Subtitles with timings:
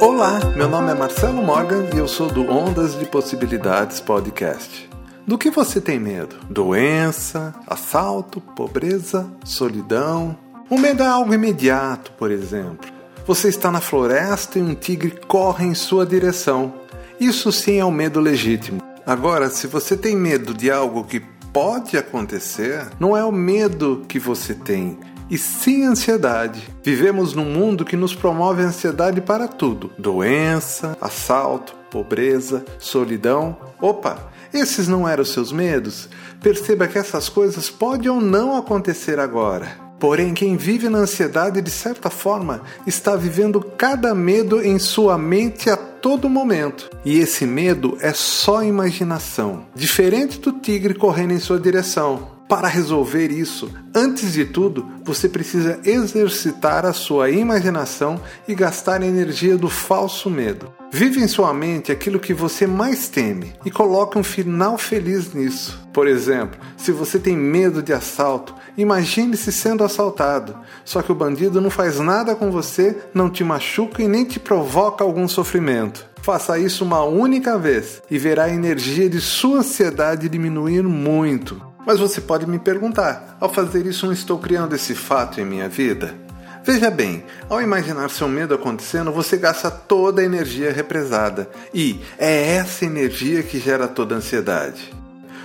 [0.00, 4.88] Olá, meu nome é Marcelo Morgan e eu sou do Ondas de Possibilidades Podcast.
[5.26, 6.36] Do que você tem medo?
[6.48, 10.34] Doença, assalto, pobreza, solidão?
[10.70, 12.90] O medo é algo imediato, por exemplo.
[13.26, 16.72] Você está na floresta e um tigre corre em sua direção.
[17.20, 18.80] Isso sim é um medo legítimo.
[19.04, 21.20] Agora, se você tem medo de algo que
[21.52, 24.98] pode acontecer, não é o medo que você tem,
[25.30, 26.62] e sim ansiedade.
[26.82, 33.56] Vivemos num mundo que nos promove ansiedade para tudo: doença, assalto, pobreza, solidão.
[33.80, 36.08] Opa, esses não eram seus medos?
[36.42, 39.90] Perceba que essas coisas podem ou não acontecer agora.
[40.00, 45.68] Porém, quem vive na ansiedade, de certa forma, está vivendo cada medo em sua mente
[45.68, 46.88] a todo momento.
[47.04, 52.39] E esse medo é só imaginação, diferente do tigre correndo em sua direção.
[52.50, 59.06] Para resolver isso, antes de tudo, você precisa exercitar a sua imaginação e gastar a
[59.06, 60.72] energia do falso medo.
[60.90, 65.80] Vive em sua mente aquilo que você mais teme e coloque um final feliz nisso.
[65.92, 70.58] Por exemplo, se você tem medo de assalto, imagine-se sendo assaltado.
[70.84, 74.40] Só que o bandido não faz nada com você, não te machuca e nem te
[74.40, 76.04] provoca algum sofrimento.
[76.20, 81.69] Faça isso uma única vez e verá a energia de sua ansiedade diminuir muito.
[81.90, 85.68] Mas você pode me perguntar: ao fazer isso, não estou criando esse fato em minha
[85.68, 86.14] vida?
[86.62, 92.54] Veja bem, ao imaginar seu medo acontecendo, você gasta toda a energia represada e é
[92.54, 94.94] essa energia que gera toda a ansiedade.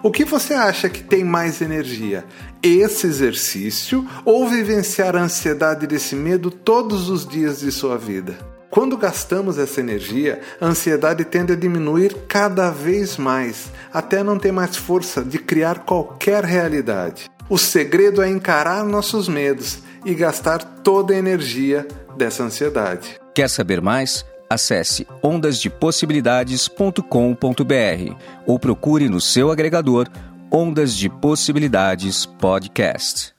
[0.00, 2.24] O que você acha que tem mais energia?
[2.62, 8.57] Esse exercício ou vivenciar a ansiedade desse medo todos os dias de sua vida?
[8.70, 14.52] Quando gastamos essa energia, a ansiedade tende a diminuir cada vez mais, até não ter
[14.52, 17.30] mais força de criar qualquer realidade.
[17.48, 23.18] O segredo é encarar nossos medos e gastar toda a energia dessa ansiedade.
[23.34, 24.22] Quer saber mais?
[24.50, 28.14] Acesse ondasdepossibilidades.com.br
[28.46, 30.08] ou procure no seu agregador
[30.50, 33.32] Ondas de Possibilidades Podcast.